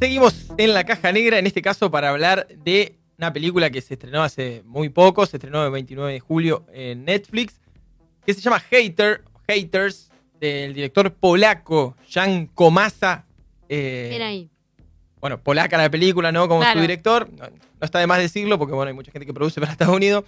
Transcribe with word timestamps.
Seguimos 0.00 0.46
en 0.56 0.72
la 0.72 0.84
caja 0.84 1.12
negra, 1.12 1.38
en 1.38 1.46
este 1.46 1.60
caso 1.60 1.90
para 1.90 2.08
hablar 2.08 2.48
de 2.48 2.96
una 3.18 3.32
película 3.34 3.68
que 3.68 3.82
se 3.82 3.94
estrenó 3.94 4.22
hace 4.22 4.62
muy 4.64 4.88
poco, 4.88 5.26
se 5.26 5.36
estrenó 5.36 5.62
el 5.66 5.70
29 5.72 6.14
de 6.14 6.20
julio 6.20 6.64
en 6.72 7.04
Netflix, 7.04 7.60
que 8.24 8.32
se 8.32 8.40
llama 8.40 8.60
Hater, 8.60 9.22
Haters, 9.46 10.10
del 10.40 10.72
director 10.72 11.12
polaco 11.12 11.96
Jan 12.08 12.46
Komasa. 12.46 13.26
eh, 13.68 14.18
ahí. 14.22 14.48
bueno, 15.20 15.38
polaca 15.38 15.76
la 15.76 15.90
película, 15.90 16.32
¿no? 16.32 16.48
Como 16.48 16.60
Claro. 16.60 16.78
su 16.78 16.80
director. 16.80 17.28
No, 17.38 17.44
no 17.48 17.84
está 17.84 17.98
de 17.98 18.06
más 18.06 18.18
decirlo 18.20 18.58
porque, 18.58 18.74
bueno, 18.74 18.88
hay 18.88 18.94
mucha 18.94 19.12
gente 19.12 19.26
que 19.26 19.34
produce 19.34 19.60
para 19.60 19.72
Estados 19.72 19.94
Unidos. 19.94 20.24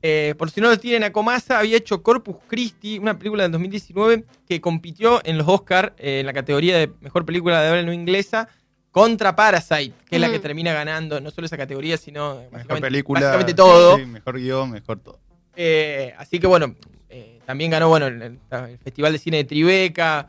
Eh, 0.00 0.36
por 0.38 0.48
si 0.48 0.60
no 0.60 0.68
lo 0.68 0.78
tienen, 0.78 1.02
a 1.02 1.10
Comasa 1.10 1.58
había 1.58 1.76
hecho 1.76 2.04
Corpus 2.04 2.36
Christi, 2.46 3.00
una 3.00 3.18
película 3.18 3.42
del 3.42 3.50
2019 3.50 4.22
que 4.48 4.60
compitió 4.60 5.20
en 5.24 5.38
los 5.38 5.48
Oscars 5.48 5.90
en 5.98 6.24
la 6.24 6.32
categoría 6.32 6.78
de 6.78 6.92
mejor 7.00 7.26
película 7.26 7.60
de 7.60 7.68
habla 7.68 7.82
no 7.82 7.92
inglesa 7.92 8.48
contra 8.90 9.36
Parasite, 9.36 9.94
que 10.08 10.16
es 10.16 10.20
la 10.20 10.30
que 10.30 10.38
termina 10.38 10.72
ganando 10.72 11.20
no 11.20 11.30
solo 11.30 11.46
esa 11.46 11.56
categoría, 11.56 11.96
sino 11.96 12.36
Mejor 12.36 12.50
básicamente, 12.50 12.86
película. 12.86 13.20
básicamente 13.20 13.54
todo. 13.54 13.96
sí, 13.98 14.06
mejor 14.06 14.38
guion, 14.38 14.70
mejor 14.70 14.98
todo. 15.00 15.18
Eh, 15.54 16.14
así 16.18 16.38
que 16.38 16.46
bueno, 16.46 16.74
eh, 17.08 17.40
también 17.46 17.70
ganó 17.70 17.88
bueno, 17.88 18.06
el, 18.06 18.38
Festival 18.82 19.12
de 19.12 19.18
Cine 19.18 19.36
de 19.38 19.44
Tribeca. 19.44 20.28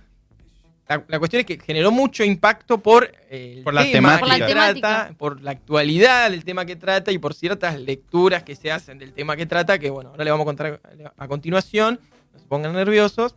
La, 0.87 1.03
la 1.07 1.19
cuestión 1.19 1.41
es 1.41 1.45
que 1.45 1.59
generó 1.59 1.91
mucho 1.91 2.23
impacto 2.23 2.79
por 2.79 3.11
eh, 3.29 3.53
el 3.57 3.63
Por 3.63 3.75
la 3.75 3.83
tema 3.83 4.17
temática. 4.19 4.47
que 4.47 4.53
Por 4.53 4.55
la 4.55 4.73
trata, 4.73 5.13
por 5.17 5.41
la 5.41 5.51
actualidad 5.51 6.31
del 6.31 6.43
tema 6.43 6.65
que 6.65 6.75
trata 6.75 7.11
y 7.11 7.19
por 7.19 7.35
ciertas 7.35 7.79
lecturas 7.79 8.41
que 8.41 8.55
se 8.55 8.71
hacen 8.71 8.97
del 8.97 9.13
tema 9.13 9.35
que 9.35 9.45
trata, 9.45 9.77
que 9.77 9.91
bueno, 9.91 10.09
ahora 10.09 10.23
le 10.23 10.31
vamos 10.31 10.45
a 10.45 10.45
contar 10.45 10.81
a 11.15 11.27
continuación, 11.27 11.99
no 12.33 12.39
se 12.39 12.45
pongan 12.47 12.73
nerviosos. 12.73 13.35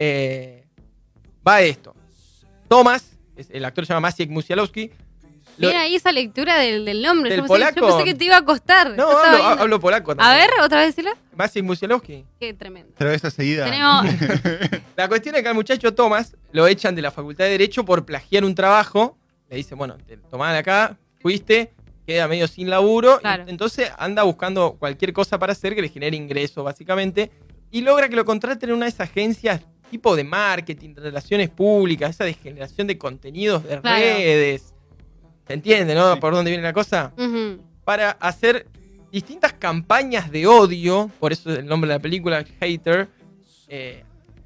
Eh, 0.00 0.64
va 1.46 1.62
esto. 1.62 1.94
Thomas, 2.66 3.13
es- 3.36 3.50
el 3.50 3.64
actor 3.64 3.86
se 3.86 3.92
llama 3.92 4.08
Maciek 4.08 4.30
Musialowski. 4.30 4.90
Lo- 5.56 5.68
Bien 5.68 5.80
ahí 5.80 5.94
esa 5.94 6.10
lectura 6.10 6.56
del, 6.58 6.84
del 6.84 7.00
nombre. 7.00 7.30
¿Del 7.30 7.40
yo, 7.40 7.46
pensé, 7.46 7.64
yo 7.64 7.74
polaco? 7.80 7.86
pensé 7.96 8.04
que 8.12 8.14
te 8.18 8.24
iba 8.24 8.36
a 8.38 8.44
costar. 8.44 8.90
no, 8.90 8.96
Yo 8.96 9.44
hablo, 9.44 9.78
polaco 9.78 10.12
A 10.12 10.16
también. 10.16 10.48
ver, 10.48 10.64
otra 10.64 10.78
vez 10.80 10.88
decirlo. 10.96 11.12
Maciek 11.36 11.62
Musialowski. 11.64 12.24
Qué 12.40 12.54
tremendo. 12.54 12.92
Pero 12.98 13.12
esa 13.12 13.30
seguida. 13.30 13.64
Tenemos. 13.64 14.04
La 14.96 15.06
cuestión 15.08 15.34
es 15.36 15.42
que 15.42 15.48
al 15.48 15.54
muchacho 15.54 15.94
Thomas 15.94 16.36
lo 16.52 16.66
echan 16.66 16.94
de 16.96 17.02
la 17.02 17.10
Facultad 17.12 17.44
de 17.44 17.50
Derecho 17.52 17.84
por 17.84 18.04
plagiar 18.04 18.44
un 18.44 18.54
trabajo. 18.54 19.16
Le 19.48 19.56
dicen, 19.56 19.78
bueno, 19.78 19.96
te 20.06 20.16
tomá 20.16 20.52
de 20.52 20.58
acá, 20.58 20.96
fuiste, 21.20 21.72
queda 22.06 22.26
medio 22.26 22.48
sin 22.48 22.68
laburo. 22.68 23.20
Claro. 23.20 23.44
y 23.46 23.50
Entonces 23.50 23.92
anda 23.98 24.24
buscando 24.24 24.72
cualquier 24.78 25.12
cosa 25.12 25.38
para 25.38 25.52
hacer 25.52 25.74
que 25.76 25.82
le 25.82 25.88
genere 25.88 26.16
ingresos, 26.16 26.64
básicamente. 26.64 27.30
Y 27.70 27.82
logra 27.82 28.08
que 28.08 28.16
lo 28.16 28.24
contraten 28.24 28.70
en 28.70 28.76
una 28.76 28.86
de 28.86 28.90
esas 28.90 29.08
agencias 29.08 29.60
tipo 29.94 30.16
de 30.16 30.24
marketing, 30.24 30.92
de 30.92 31.02
relaciones 31.02 31.50
públicas, 31.50 32.10
esa 32.10 32.24
de 32.24 32.34
generación 32.34 32.88
de 32.88 32.98
contenidos 32.98 33.62
de 33.62 33.80
Claro. 33.80 33.96
redes. 33.96 34.74
¿Se 35.46 35.52
entiende, 35.52 35.94
no? 35.94 36.14
Sí. 36.14 36.20
¿Por 36.20 36.34
dónde 36.34 36.50
viene 36.50 36.64
la 36.64 36.72
cosa? 36.72 37.12
Para 37.84 38.10
hacer 38.10 38.66
distintas 39.12 39.52
campañas 39.52 40.32
de 40.32 40.48
odio, 40.48 41.12
por 41.20 41.30
eso 41.32 41.54
el 41.54 41.64
nombre 41.66 41.86
de 41.86 41.94
la 41.94 42.00
película, 42.00 42.44
Hater, 42.60 43.06
eh, 43.68 44.02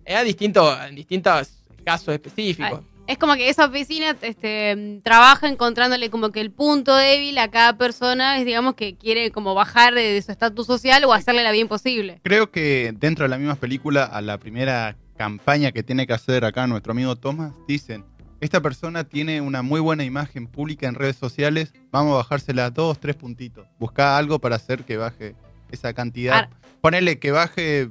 a 0.07 0.23
distintos, 0.23 0.79
en 0.87 0.95
distintos 0.97 1.49
casos 1.83 2.13
específicos. 2.13 2.81
Es 3.07 3.17
como 3.17 3.35
que 3.37 3.49
esa 3.49 3.65
oficina 3.65 4.15
este, 4.21 5.01
trabaja 5.03 5.49
encontrándole 5.49 6.11
como 6.11 6.31
que 6.31 6.43
el 6.43 6.51
punto 6.51 6.95
débil 6.95 7.39
a 7.39 7.49
cada 7.49 7.79
persona 7.79 8.37
es, 8.39 8.45
digamos, 8.45 8.75
que 8.75 8.97
quiere 8.97 9.31
como 9.31 9.55
bajar 9.55 9.95
de, 9.95 10.03
de 10.13 10.21
su 10.21 10.31
estatus 10.31 10.67
social 10.67 11.03
o 11.07 11.15
hacerle 11.15 11.43
la 11.43 11.53
bien 11.53 11.69
posible. 11.69 12.21
Creo 12.23 12.51
que 12.51 12.93
dentro 12.95 13.23
de 13.25 13.31
la 13.31 13.39
misma 13.39 13.55
película, 13.55 14.05
a 14.05 14.21
la 14.21 14.37
primera 14.37 14.95
campaña 15.19 15.73
que 15.73 15.83
tiene 15.83 16.07
que 16.07 16.15
hacer 16.15 16.45
acá 16.47 16.67
nuestro 16.67 16.93
amigo 16.93 17.17
Thomas, 17.17 17.53
dicen, 17.67 18.05
esta 18.41 18.61
persona 18.63 19.05
tiene 19.05 19.41
una 19.41 19.63
muy 19.63 19.81
buena 19.81 20.05
imagen 20.05 20.47
pública 20.47 20.87
en 20.87 20.95
redes 20.95 21.17
sociales, 21.17 21.75
vamos 21.91 22.15
a 22.15 22.17
bajársela 22.19 22.71
dos, 22.71 22.99
tres 23.01 23.17
puntitos. 23.17 23.67
Busca 23.79 24.17
algo 24.17 24.39
para 24.39 24.57
hacer 24.57 24.85
que 24.85 24.97
baje 24.97 25.35
esa 25.71 25.93
cantidad. 25.93 26.49
Ponele 26.81 27.19
que 27.19 27.33
baje 27.33 27.91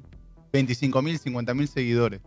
25 0.53 1.01
mil, 1.01 1.19
50 1.19 1.53
mil 1.53 1.67
seguidores. 1.67 2.21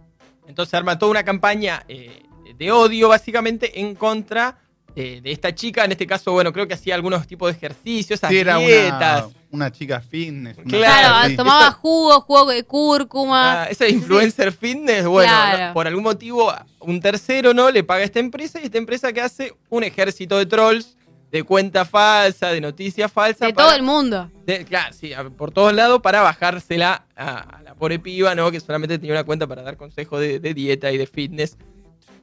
Entonces 0.47 0.75
arma 0.75 0.99
toda 0.99 1.12
una 1.12 1.25
campaña 1.25 1.83
eh, 1.89 2.22
de 2.56 2.71
odio, 2.71 3.09
básicamente, 3.09 3.81
en 3.81 3.94
contra 3.94 4.59
de, 4.94 5.22
de 5.22 5.33
esta 5.33 5.55
chica. 5.55 5.84
En 5.87 5.93
este 5.93 6.06
caso, 6.06 6.33
bueno, 6.33 6.53
creo 6.53 6.69
que 6.69 6.75
hacía 6.75 6.94
algunos 6.94 7.27
tipos 7.27 7.50
de 7.50 7.56
ejercicios, 7.56 8.19
esas 8.21 8.31
Sí, 8.31 8.37
era 8.39 8.59
dietas. 8.59 9.25
una, 9.27 9.34
una 9.53 9.71
chica 9.72 10.00
fitness. 10.00 10.59
una 10.59 10.66
Claro, 10.66 11.37
tomaba 11.37 11.69
Esa- 11.69 11.72
jugo, 11.72 12.21
jugo 12.21 12.47
de 12.50 12.62
cúrcuma. 12.65 13.62
Ah, 13.62 13.66
ese 13.71 13.88
influencer 13.91 14.53
fitness, 14.53 15.06
bueno, 15.06 15.33
por 15.75 15.87
algún 15.87 16.05
motivo 16.05 16.53
un 16.81 17.00
tercero 17.00 17.53
no 17.53 17.71
le 17.71 17.83
paga 17.84 18.03
a 18.03 18.05
esta 18.05 18.21
empresa 18.21 18.60
y 18.60 18.65
esta 18.66 18.78
empresa 18.78 19.12
que 19.12 19.21
hace 19.21 19.55
un 19.69 19.83
ejército 19.84 20.39
de 20.39 20.47
trolls, 20.47 20.97
de 21.33 21.43
cuenta 21.44 21.84
falsa, 21.84 22.49
de 22.49 22.60
noticias 22.60 23.10
falsas. 23.12 23.49
de 23.49 23.55
para- 23.55 23.69
todo 23.69 23.77
el 23.77 23.83
mundo. 23.83 24.31
de- 24.47 24.65
claro, 24.65 24.93
sí, 24.93 25.12
por 25.37 25.53
todos 25.53 25.72
lados 25.72 26.00
para 26.00 26.22
bajársela 26.22 27.05
a, 27.16 27.39
a 27.59 27.62
la 27.62 27.75
pobre 27.75 27.99
piba, 27.99 28.34
¿no? 28.34 28.50
Que 28.50 28.59
solamente 28.60 28.99
tenía 28.99 29.15
una 29.15 29.25
cuenta 29.25 29.47
para 29.47 29.62
dar 29.62 29.77
consejos 29.77 30.21
de, 30.21 30.41
de 30.41 30.55
dieta 30.55 30.91
y 30.91 30.99
de 30.99 31.06
fitness. 31.06 31.56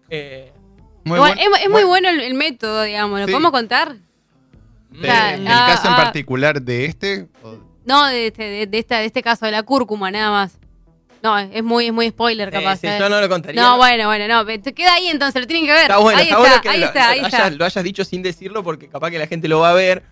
Eh, 0.09 0.51
Muy 1.03 1.19
Bueno, 1.19 1.35
buen- 1.35 1.53
es, 1.55 1.61
es 1.63 1.69
muy 1.69 1.83
bueno 1.85 2.09
el, 2.09 2.19
el 2.19 2.33
método, 2.33 2.83
digamos. 2.83 3.19
¿Lo 3.21 3.25
Sí. 3.27 3.31
podemos 3.31 3.51
contar? 3.51 3.95
El 5.01 5.47
ah, 5.47 5.65
caso 5.67 5.87
en 5.87 5.93
ah. 5.93 5.97
particular 5.97 6.61
de 6.61 6.85
este, 6.85 7.27
o- 7.43 7.57
No, 7.85 8.05
de 8.07 8.27
este, 8.27 8.43
de, 8.43 8.67
de 8.67 8.79
esta, 8.79 8.99
de 8.99 9.05
este 9.05 9.21
caso, 9.21 9.45
de 9.45 9.51
la 9.51 9.63
cúrcuma, 9.63 10.11
nada 10.11 10.31
más. 10.31 10.57
No, 11.23 11.37
es 11.37 11.63
muy, 11.63 11.87
es 11.87 11.93
muy 11.93 12.09
spoiler, 12.09 12.49
eh, 12.49 12.51
capaz. 12.51 12.77
sí, 12.77 12.87
yo 12.99 13.09
no 13.09 13.19
lo 13.19 13.27
contaría. 13.27 13.61
No, 13.61 13.77
bueno, 13.77 14.05
bueno, 14.07 14.27
no. 14.27 14.45
Te 14.45 14.73
queda 14.73 14.93
ahí 14.93 15.07
entonces, 15.07 15.41
lo 15.41 15.47
tienen 15.47 15.65
que 15.65 15.71
ver. 15.71 15.81
Está 15.83 15.97
bueno, 15.97 16.19
ahí 16.19 16.25
está, 16.25 16.35
está, 16.35 16.49
bueno 16.49 16.61
que 16.61 16.69
ahí 16.69 16.79
lo, 16.79 16.85
está, 16.85 17.09
ahí 17.09 17.19
lo 17.21 17.27
está. 17.27 17.45
hayas, 17.45 17.57
lo 17.57 17.65
hayas 17.65 17.83
dicho 17.83 18.05
sin 18.05 18.21
decirlo 18.21 18.63
porque 18.63 18.87
capaz 18.87 19.09
que 19.11 19.19
la 19.19 19.27
gente 19.27 19.47
lo 19.47 19.59
va 19.59 19.71
a 19.71 19.73
ver. 19.73 20.03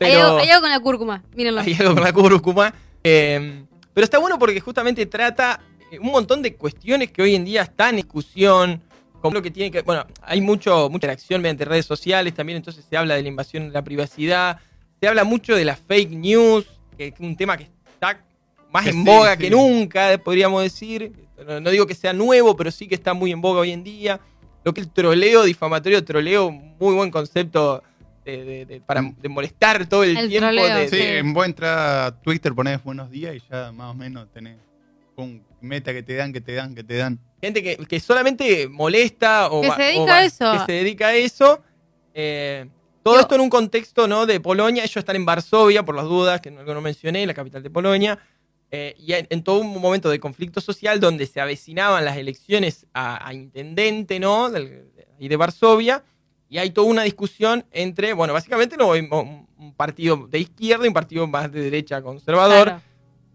Hay, 0.00 0.12
Pero 0.12 0.26
algo, 0.26 0.38
hay 0.38 0.50
algo 0.50 0.62
con 0.62 0.70
la 0.70 0.80
cúrcuma, 0.80 1.22
mírenlo. 1.34 1.60
hay 1.60 1.76
algo 1.78 1.94
con 1.94 2.04
la 2.04 2.12
cúrcuma. 2.12 2.74
Eh, 3.04 3.64
pero 3.92 4.04
está 4.04 4.18
bueno 4.18 4.38
porque 4.38 4.60
justamente 4.60 5.04
trata 5.06 5.60
eh, 5.90 5.98
un 5.98 6.12
montón 6.12 6.42
de 6.42 6.54
cuestiones 6.54 7.10
que 7.10 7.22
hoy 7.22 7.34
en 7.34 7.44
día 7.44 7.62
están 7.62 7.90
en 7.90 7.96
discusión. 7.96 8.82
Como 9.22 9.34
lo 9.34 9.42
que 9.42 9.50
tiene 9.50 9.70
que. 9.70 9.80
Bueno, 9.82 10.04
hay 10.20 10.40
mucho, 10.40 10.88
mucha 10.90 10.96
interacción 11.06 11.40
mediante 11.40 11.64
redes 11.64 11.86
sociales 11.86 12.34
también, 12.34 12.56
entonces 12.58 12.84
se 12.88 12.96
habla 12.96 13.14
de 13.14 13.22
la 13.22 13.28
invasión 13.28 13.68
de 13.68 13.72
la 13.72 13.82
privacidad. 13.82 14.58
Se 15.00 15.08
habla 15.08 15.24
mucho 15.24 15.54
de 15.56 15.64
la 15.64 15.76
fake 15.76 16.10
news, 16.10 16.66
que 16.98 17.06
es 17.08 17.14
un 17.20 17.36
tema 17.36 17.56
que 17.56 17.64
está 17.94 18.20
más 18.70 18.84
Que 18.84 18.90
en 18.90 18.96
sí, 18.96 19.02
boga 19.04 19.32
sí. 19.34 19.38
que 19.38 19.50
nunca, 19.50 20.18
podríamos 20.22 20.62
decir. 20.62 21.12
No, 21.46 21.60
no 21.60 21.70
digo 21.70 21.86
que 21.86 21.94
sea 21.94 22.12
nuevo, 22.12 22.56
pero 22.56 22.70
sí 22.70 22.86
que 22.86 22.94
está 22.94 23.14
muy 23.14 23.32
en 23.32 23.40
boga 23.40 23.60
hoy 23.60 23.70
en 23.72 23.82
día. 23.82 24.20
Lo 24.64 24.72
que 24.74 24.80
el 24.80 24.88
troleo 24.90 25.42
difamatorio, 25.44 26.04
troleo, 26.04 26.50
muy 26.50 26.94
buen 26.94 27.10
concepto 27.10 27.82
de, 28.24 28.44
de- 28.44 28.66
de- 28.66 28.80
para 28.80 29.02
de 29.02 29.28
molestar 29.28 29.86
todo 29.86 30.04
el, 30.04 30.16
El 30.16 30.28
tiempo. 30.28 30.46
troleo, 30.46 30.76
de- 30.76 30.88
Sí, 30.88 31.00
en 31.00 31.32
vos 31.34 31.44
entras 31.46 31.76
a 32.12 32.20
Twitter, 32.22 32.54
ponés 32.54 32.82
buenos 32.84 33.10
días 33.10 33.34
y 33.34 33.42
ya 33.50 33.72
más 33.72 33.90
o 33.90 33.94
menos 33.94 34.28
tenés 34.32 34.56
un 35.16 35.42
meta 35.62 35.92
que 35.92 36.02
te 36.02 36.14
dan, 36.16 36.32
que 36.32 36.40
te 36.40 36.52
dan, 36.54 36.74
que 36.74 36.84
te 36.84 36.96
dan. 36.96 37.18
gente 37.40 37.62
que, 37.62 37.76
que 37.76 38.00
solamente 38.00 38.68
molesta 38.68 39.48
o 39.50 39.60
Que 39.62 39.68
va- 39.68 39.76
se 39.76 39.82
dedica 39.82 40.02
o 40.02 40.06
va- 40.06 40.16
a 40.18 40.24
eso. 40.24 40.52
Que 40.52 40.58
se 40.66 40.72
dedica 40.72 41.06
a 41.08 41.14
eso. 41.14 41.62
Eh, 42.14 42.66
todo 43.02 43.14
Yo- 43.14 43.20
esto 43.20 43.34
en 43.34 43.40
un 43.40 43.50
contexto 43.50 44.06
¿no? 44.06 44.26
de 44.26 44.38
Polonia. 44.40 44.82
Ellos 44.84 44.96
están 44.98 45.16
en 45.16 45.24
Varsovia, 45.24 45.84
por 45.84 45.94
las 45.96 46.04
dudas, 46.04 46.40
que 46.40 46.50
no, 46.50 46.64
que 46.64 46.74
no 46.74 46.80
mencioné, 46.80 47.26
la 47.26 47.34
capital 47.34 47.62
de 47.62 47.70
Polonia. 47.70 48.18
Eh, 48.70 48.94
y 48.98 49.12
en, 49.12 49.26
en 49.28 49.42
todo 49.42 49.58
un 49.60 49.78
momento 49.80 50.08
de 50.08 50.18
conflicto 50.18 50.60
social 50.60 50.98
donde 51.00 51.26
se 51.26 51.40
avecinaban 51.40 52.04
las 52.04 52.16
elecciones 52.16 52.86
a, 52.94 53.26
a 53.26 53.34
intendente 53.34 54.18
¿no? 54.18 54.50
Del- 54.50 54.86
y 55.18 55.28
de 55.28 55.36
Varsovia. 55.36 56.02
Y 56.48 56.58
hay 56.58 56.70
toda 56.70 56.86
una 56.86 57.02
discusión 57.02 57.64
entre, 57.70 58.12
bueno, 58.12 58.34
básicamente 58.34 58.76
no, 58.76 58.88
un, 58.90 59.46
un 59.58 59.74
partido 59.74 60.26
de 60.28 60.38
izquierda 60.38 60.84
y 60.84 60.88
un 60.88 60.94
partido 60.94 61.26
más 61.26 61.50
de 61.50 61.60
derecha 61.62 62.02
conservador 62.02 62.64
Claro. 62.68 62.82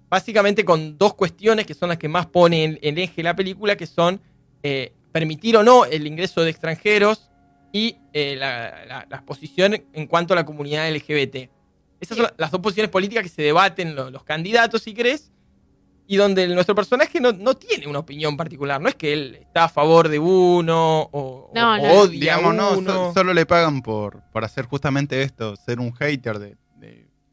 Básicamente 0.09 0.63
con 0.65 0.97
dos 0.97 1.13
cuestiones 1.15 1.65
que 1.65 1.73
son 1.73 1.89
las 1.89 1.97
que 1.97 2.07
más 2.07 2.25
pone 2.27 2.63
en, 2.63 2.79
en 2.81 2.97
eje 2.97 3.23
la 3.23 3.35
película, 3.35 3.75
que 3.75 3.87
son 3.87 4.21
eh, 4.63 4.93
permitir 5.11 5.57
o 5.57 5.63
no 5.63 5.85
el 5.85 6.07
ingreso 6.07 6.41
de 6.41 6.49
extranjeros 6.49 7.29
y 7.73 7.97
eh, 8.13 8.35
la, 8.37 8.85
la- 8.85 9.07
la 9.09 9.21
posición 9.25 9.75
en 9.93 10.07
cuanto 10.07 10.33
a 10.33 10.35
la 10.37 10.45
comunidad 10.45 10.89
LGBT. 10.91 11.49
Esas 11.99 12.17
son 12.17 12.27
las 12.37 12.51
dos 12.51 12.61
posiciones 12.61 12.89
políticas 12.91 13.23
que 13.23 13.29
se 13.29 13.41
debaten 13.41 13.95
lo- 13.95 14.09
los 14.11 14.23
candidatos, 14.23 14.81
si 14.83 14.93
querés. 14.93 15.31
y 16.09 16.15
donde 16.15 16.43
el- 16.43 16.55
nuestro 16.55 16.73
personaje 16.73 17.19
no, 17.19 17.33
no 17.33 17.55
tiene 17.55 17.85
una 17.85 17.99
opinión 17.99 18.37
particular. 18.37 18.79
No 18.79 18.87
es 18.87 18.95
que 18.95 19.11
él 19.11 19.39
está 19.41 19.65
a 19.65 19.69
favor 19.69 20.07
de 20.07 20.17
uno 20.19 21.09
o, 21.11 21.51
No, 21.53 21.73
o 21.73 21.77
no. 21.77 21.93
odia 22.01 22.09
Digamos, 22.37 22.51
a 22.51 22.53
no, 22.53 22.77
uno. 22.77 22.93
so- 22.93 23.13
solo 23.13 23.33
le 23.33 23.45
pagan 23.45 23.81
por, 23.81 24.21
por 24.31 24.45
hacer 24.45 24.65
justamente 24.67 25.21
esto, 25.21 25.57
ser 25.57 25.81
un 25.81 25.91
hater 25.93 26.39
de, 26.39 26.55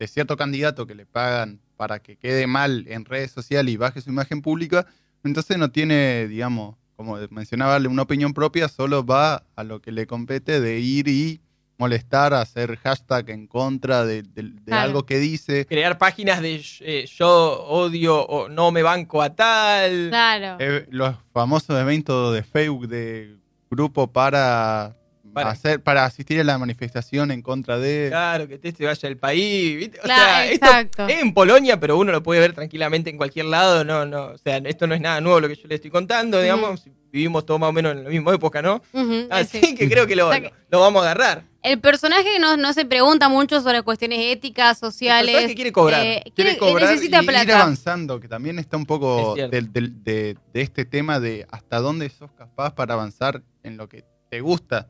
de- 0.04 0.08
cierto 0.08 0.36
candidato 0.36 0.86
que 0.86 0.94
le 0.94 1.06
pagan 1.06 1.60
para 1.76 1.98
que 1.98 2.16
quede 2.16 2.46
mal 2.46 2.84
en 2.88 3.04
redes 3.04 3.32
sociales 3.32 3.72
y 3.74 3.76
baje 3.76 4.00
su 4.00 4.10
imagen 4.10 4.40
pública. 4.42 4.86
Entonces 5.24 5.58
no 5.58 5.70
tiene, 5.70 6.28
digamos, 6.28 6.76
como 6.96 7.16
mencionaba, 7.30 7.76
una 7.88 8.02
opinión 8.02 8.32
propia, 8.32 8.68
solo 8.68 9.04
va 9.04 9.42
a 9.56 9.64
lo 9.64 9.80
que 9.80 9.90
le 9.90 10.06
compete 10.06 10.60
de 10.60 10.78
ir 10.78 11.08
y 11.08 11.40
molestar, 11.76 12.32
hacer 12.34 12.76
hashtag 12.76 13.30
en 13.30 13.48
contra 13.48 14.04
de, 14.04 14.22
de- 14.22 14.42
de 14.44 14.62
Claro. 14.66 14.82
algo 14.82 15.06
que 15.06 15.18
dice. 15.18 15.66
Crear 15.66 15.98
páginas 15.98 16.40
de 16.40 16.62
eh, 16.80 17.06
yo 17.18 17.64
odio 17.64 18.24
o 18.24 18.48
no 18.48 18.70
me 18.70 18.82
banco 18.84 19.20
a 19.22 19.34
tal. 19.34 20.06
Claro. 20.10 20.56
Eh, 20.60 20.86
los 20.90 21.16
famosos 21.32 21.76
eventos 21.80 22.32
de 22.32 22.44
Facebook 22.44 22.86
de 22.86 23.36
grupo 23.70 24.06
para, 24.06 24.94
Para- 25.34 25.50
hacer 25.50 25.82
para 25.82 26.04
asistir 26.04 26.40
a 26.40 26.44
la 26.44 26.56
manifestación 26.58 27.30
en 27.30 27.42
contra 27.42 27.78
de 27.78 28.06
Claro, 28.10 28.48
que 28.48 28.54
este 28.54 28.72
se 28.72 28.84
vaya 28.86 29.08
del 29.08 29.18
país. 29.18 29.76
¿viste? 29.76 29.98
O 29.98 30.02
Claro, 30.02 30.22
sea, 30.22 30.46
esto 30.50 30.66
exacto. 30.66 31.06
es 31.08 31.20
en 31.22 31.34
Polonia, 31.34 31.78
pero 31.80 31.98
uno 31.98 32.12
lo 32.12 32.22
puede 32.22 32.40
ver 32.40 32.52
tranquilamente 32.54 33.10
en 33.10 33.16
cualquier 33.16 33.46
lado. 33.46 33.84
No, 33.84 34.06
no, 34.06 34.26
o 34.28 34.38
sea, 34.38 34.56
esto 34.58 34.86
no 34.86 34.94
es 34.94 35.00
nada 35.00 35.20
nuevo 35.20 35.40
lo 35.40 35.48
que 35.48 35.56
yo 35.56 35.68
le 35.68 35.74
estoy 35.74 35.90
contando, 35.90 36.40
digamos. 36.40 36.84
Vivimos 37.12 37.46
todos 37.46 37.60
más 37.60 37.68
o 37.68 37.72
menos 37.72 37.92
en 37.92 38.02
la 38.04 38.10
misma 38.10 38.34
época, 38.34 38.60
¿no? 38.60 38.82
Así 39.30 39.60
sí. 39.60 39.74
que 39.76 39.88
creo 39.88 40.04
que 40.06 40.16
lo, 40.16 40.26
O 40.28 40.30
sea 40.32 40.40
que- 40.40 40.48
lo- 40.48 40.54
lo 40.70 40.80
vamos 40.80 41.02
a 41.02 41.10
agarrar. 41.12 41.44
El 41.62 41.80
personaje 41.80 42.38
no, 42.40 42.56
no 42.58 42.72
se 42.74 42.84
pregunta 42.84 43.28
mucho 43.28 43.60
sobre 43.62 43.82
cuestiones 43.82 44.18
éticas, 44.20 44.78
sociales. 44.78 45.28
El 45.28 45.32
personaje 45.34 45.54
quiere 45.54 45.72
cobrar. 45.72 46.04
eh, 46.04 46.22
quiere 46.34 46.34
quiere- 46.34 46.58
cobrar 46.58 46.90
necesita 46.90 47.18
y 47.18 47.20
ir 47.20 47.26
plata. 47.30 47.60
avanzando, 47.62 48.18
que 48.20 48.28
también 48.28 48.58
está 48.58 48.76
un 48.76 48.84
poco 48.84 49.34
Es 49.36 49.50
de, 49.72 50.36
de 50.52 50.60
este 50.60 50.84
tema 50.84 51.20
de 51.20 51.46
hasta 51.50 51.78
dónde 51.78 52.10
sos 52.10 52.32
capaz 52.32 52.74
para 52.74 52.94
avanzar 52.94 53.42
en 53.62 53.76
lo 53.78 53.88
que 53.88 54.04
te 54.28 54.40
gusta, 54.40 54.88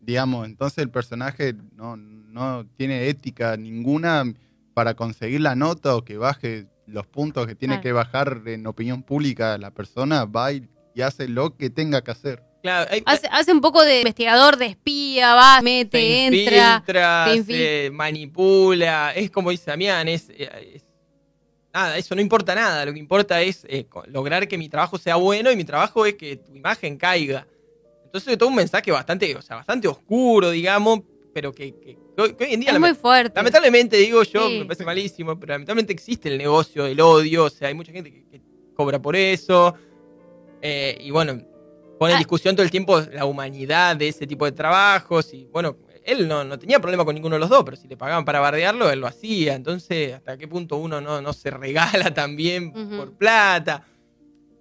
digamos. 0.00 0.46
Entonces 0.46 0.78
el 0.78 0.90
personaje 0.90 1.54
no, 1.76 1.96
no 1.96 2.66
tiene 2.76 3.08
ética 3.08 3.56
ninguna 3.56 4.24
para 4.74 4.94
conseguir 4.94 5.40
la 5.40 5.54
nota 5.54 5.94
o 5.96 6.04
que 6.04 6.16
baje 6.16 6.66
los 6.86 7.06
puntos 7.06 7.46
que 7.46 7.54
tiene 7.54 7.74
Claro. 7.74 7.82
que 7.82 7.92
bajar 7.92 8.42
en 8.46 8.66
opinión 8.66 9.02
pública 9.02 9.56
la 9.58 9.70
persona, 9.72 10.24
va 10.24 10.52
y, 10.52 10.68
y 10.94 11.02
hace 11.02 11.28
lo 11.28 11.56
que 11.56 11.70
tenga 11.70 12.02
que 12.02 12.10
hacer. 12.10 12.42
Claro, 12.62 12.90
hay- 12.90 13.02
Hace, 13.06 13.26
hace 13.30 13.52
un 13.52 13.60
poco 13.60 13.82
de 13.84 13.98
investigador, 14.00 14.56
de 14.56 14.66
espía, 14.66 15.34
va, 15.34 15.60
mete, 15.62 15.98
se 15.98 16.26
entra. 16.26 16.82
te 16.84 17.42
se 17.44 17.90
manipula. 17.92 19.12
Es 19.14 19.30
como 19.30 19.50
dice 19.50 19.70
Damián, 19.70 20.08
es, 20.08 20.28
eh, 20.30 20.72
es- 20.74 20.84
nada, 21.72 21.96
eso 21.96 22.14
no 22.14 22.20
importa 22.20 22.54
nada. 22.54 22.84
Lo 22.84 22.92
que 22.92 22.98
importa 22.98 23.40
es 23.40 23.64
eh, 23.68 23.86
lograr 24.08 24.46
que 24.48 24.58
mi 24.58 24.68
trabajo 24.68 24.98
sea 24.98 25.16
bueno 25.16 25.50
y 25.50 25.56
mi 25.56 25.64
trabajo 25.64 26.04
es 26.06 26.14
que 26.14 26.36
tu 26.36 26.54
imagen 26.54 26.96
caiga. 26.96 27.46
Entonces, 28.10 28.36
todo 28.36 28.48
un 28.48 28.56
mensaje 28.56 28.90
bastante, 28.90 29.36
o 29.36 29.42
sea, 29.42 29.56
bastante 29.56 29.86
oscuro, 29.86 30.50
digamos, 30.50 31.00
pero 31.32 31.52
que, 31.52 31.72
que- 31.78 31.96
que 32.16 32.22
hoy, 32.22 32.34
en 32.52 32.60
día 32.60 32.72
Es 32.72 32.80
muy 32.80 32.94
fuerte. 32.94 33.32
lamentablemente, 33.36 33.96
digo 33.96 34.24
yo, 34.24 34.48
Sí. 34.48 34.58
me 34.58 34.64
parece 34.64 34.84
malísimo, 34.84 35.38
pero 35.38 35.52
lamentablemente 35.54 35.92
existe 35.92 36.28
el 36.28 36.36
negocio 36.38 36.84
del 36.84 37.00
odio, 37.00 37.44
o 37.44 37.50
sea, 37.50 37.68
hay 37.68 37.74
mucha 37.74 37.92
gente 37.92 38.10
que, 38.12 38.24
que 38.26 38.40
cobra 38.74 39.00
por 39.00 39.14
eso. 39.16 39.74
eh, 40.62 40.98
y 41.00 41.10
bueno, 41.10 41.40
pone 41.98 42.12
en 42.12 42.16
Ah. 42.16 42.18
discusión 42.18 42.54
todo 42.56 42.64
el 42.64 42.70
tiempo 42.70 43.00
la 43.12 43.24
humanidad 43.24 43.96
de 43.96 44.08
ese 44.08 44.26
tipo 44.26 44.44
de 44.44 44.52
trabajos. 44.52 45.32
Y 45.32 45.46
bueno, 45.46 45.76
él 46.04 46.26
no, 46.28 46.44
no 46.44 46.58
tenía 46.58 46.80
problema 46.80 47.04
con 47.04 47.14
ninguno 47.14 47.36
de 47.36 47.40
los 47.40 47.48
dos, 47.48 47.62
pero 47.64 47.76
si 47.78 47.86
le 47.88 47.96
pagaban 47.96 48.24
para 48.26 48.40
bardearlo, 48.40 48.90
él 48.90 49.00
lo 49.00 49.06
hacía. 49.06 49.54
Entonces, 49.54 50.12
¿hasta 50.14 50.36
qué 50.36 50.48
punto 50.48 50.76
uno 50.76 51.00
no, 51.00 51.22
no 51.22 51.32
se 51.32 51.50
regala 51.50 52.12
también 52.14 52.72
por 52.72 53.12
plata? 53.16 53.86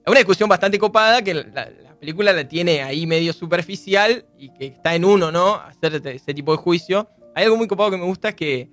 Es 0.06 0.12
una 0.12 0.20
discusión 0.20 0.50
bastante 0.50 0.80
copada 0.80 1.22
que 1.22 1.34
la, 1.34 1.44
la 1.44 1.96
película 2.00 2.34
la 2.34 2.48
tiene 2.48 2.82
ahí 2.82 3.06
medio 3.06 3.34
superficial 3.34 4.26
y 4.38 4.50
que 4.54 4.68
está 4.68 4.96
en 4.96 5.06
uno, 5.06 5.32
¿no? 5.32 5.56
Hacer 5.56 5.96
ese- 5.96 6.16
ese 6.16 6.34
tipo 6.34 6.52
de 6.52 6.58
juicio. 6.58 7.08
Hay 7.36 7.44
algo 7.46 7.58
muy 7.58 7.68
copado 7.68 7.92
que 7.92 7.98
me 7.98 8.06
gusta 8.06 8.30
es 8.30 8.36
que 8.36 8.70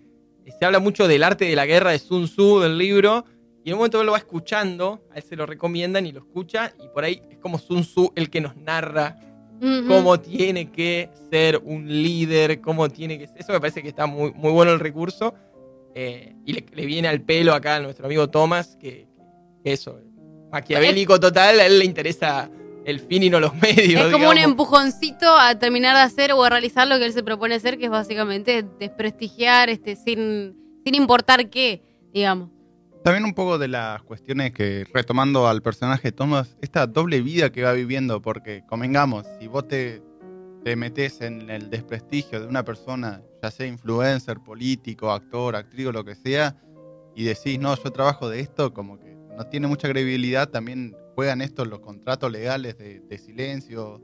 se 0.58 0.64
habla 0.64 0.78
mucho 0.78 1.08
del 1.08 1.22
arte 1.24 1.44
de 1.44 1.56
la 1.56 1.66
guerra 1.66 1.90
de 1.90 1.98
Sun 1.98 2.26
Tzu, 2.26 2.60
del 2.60 2.78
libro, 2.78 3.24
y 3.64 3.70
en 3.70 3.74
un 3.74 3.78
momento 3.78 4.00
él 4.00 4.06
lo 4.06 4.12
va 4.12 4.18
escuchando, 4.18 5.04
a 5.12 5.16
él 5.16 5.22
se 5.24 5.34
lo 5.34 5.44
recomiendan 5.44 6.06
y 6.06 6.12
lo 6.12 6.20
escucha, 6.20 6.72
y 6.82 6.88
por 6.88 7.02
ahí 7.04 7.20
es 7.30 7.38
como 7.38 7.58
Sun 7.58 7.82
Tzu 7.82 8.12
el 8.14 8.30
que 8.30 8.40
nos 8.40 8.56
narra 8.56 9.18
cómo 9.88 10.20
tiene 10.20 10.70
que 10.70 11.08
ser 11.30 11.60
un 11.64 11.88
líder, 11.88 12.60
cómo 12.60 12.88
tiene 12.88 13.18
que 13.18 13.26
ser. 13.26 13.38
Eso 13.40 13.52
me 13.52 13.58
parece 13.60 13.82
que 13.82 13.88
está 13.88 14.06
muy, 14.06 14.32
muy 14.34 14.52
bueno 14.52 14.72
el 14.72 14.78
recurso. 14.80 15.34
eh, 15.94 16.34
y 16.44 16.52
le, 16.52 16.64
le 16.74 16.84
viene 16.86 17.08
al 17.08 17.22
pelo 17.22 17.54
acá 17.54 17.76
a 17.76 17.80
nuestro 17.80 18.04
amigo 18.06 18.28
Thomas, 18.28 18.76
que, 18.78 19.08
que 19.64 19.72
eso, 19.72 19.98
maquiavélico 20.56 21.20
total, 21.20 21.60
a 21.60 21.66
él 21.66 21.78
le 21.78 21.84
interesa 21.84 22.50
el 22.84 23.00
fin 23.00 23.22
y 23.22 23.30
no 23.30 23.40
los 23.40 23.54
medios. 23.54 24.06
Es 24.06 24.12
como 24.12 24.30
un 24.30 24.38
empujoncito 24.38 25.36
a 25.36 25.58
terminar 25.58 25.96
de 25.96 26.02
hacer 26.02 26.32
o 26.32 26.42
a 26.44 26.48
realizar 26.48 26.86
lo 26.88 26.98
que 26.98 27.06
él 27.06 27.12
se 27.12 27.22
propone 27.22 27.56
hacer, 27.56 27.78
que 27.78 27.86
es 27.86 27.90
básicamente 27.90 28.64
desprestigiar 28.78 29.68
este 29.68 29.96
sin, 29.96 30.56
sin 30.84 30.94
importar 30.94 31.50
qué, 31.50 31.82
digamos. 32.12 32.50
También 33.04 33.24
un 33.24 33.34
poco 33.34 33.58
de 33.58 33.68
las 33.68 34.02
cuestiones 34.02 34.52
que, 34.52 34.84
retomando 34.92 35.46
al 35.46 35.62
personaje 35.62 36.08
de 36.08 36.12
Thomas, 36.12 36.56
esta 36.60 36.86
doble 36.86 37.20
vida 37.20 37.50
que 37.50 37.62
va 37.62 37.72
viviendo, 37.72 38.20
porque 38.20 38.64
convengamos, 38.66 39.26
si 39.38 39.46
vos 39.46 39.68
te, 39.68 40.02
te 40.64 40.74
metes 40.74 41.20
en 41.20 41.48
el 41.50 41.70
desprestigio 41.70 42.40
de 42.40 42.46
una 42.48 42.64
persona, 42.64 43.22
ya 43.42 43.50
sea 43.52 43.66
influencer, 43.66 44.38
político, 44.40 45.12
actor, 45.12 45.54
actriz 45.54 45.86
o 45.86 45.92
lo 45.92 46.04
que 46.04 46.16
sea, 46.16 46.56
y 47.14 47.24
decís, 47.24 47.60
no, 47.60 47.76
yo 47.76 47.92
trabajo 47.92 48.28
de 48.28 48.40
esto, 48.40 48.74
como 48.74 48.98
que 48.98 49.05
no 49.36 49.46
tiene 49.46 49.66
mucha 49.66 49.88
credibilidad, 49.88 50.48
también 50.48 50.96
juegan 51.14 51.40
estos 51.42 51.66
los 51.68 51.80
contratos 51.80 52.30
legales 52.32 52.76
de, 52.78 53.00
de 53.00 53.18
silencio 53.18 54.00